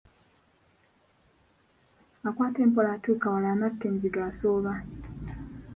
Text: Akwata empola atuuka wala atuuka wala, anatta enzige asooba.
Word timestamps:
Akwata 2.27 2.59
empola 2.65 2.89
atuuka 2.95 2.95
wala 2.95 2.95
atuuka 2.97 3.27
wala, 3.33 3.47
anatta 3.51 3.85
enzige 3.91 4.19
asooba. 4.29 4.73